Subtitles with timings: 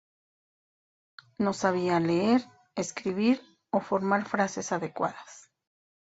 [1.37, 2.41] No sabían leer,
[2.73, 5.51] escribir o formar frases adecuadas.